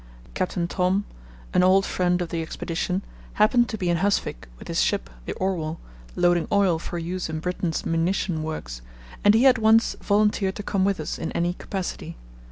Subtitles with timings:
[0.33, 1.05] Captain Thom,
[1.53, 3.03] an old friend of the Expedition,
[3.33, 5.79] happened to be in Husvik with his ship, the Orwell,
[6.15, 8.81] loading oil for use in Britain's munition works,
[9.23, 12.17] and he at once volunteered to come with us in any capacity.